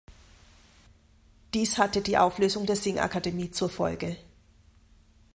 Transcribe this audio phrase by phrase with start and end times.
[1.53, 4.17] Dies hatte die Auflösung der Singakademie zur Folge.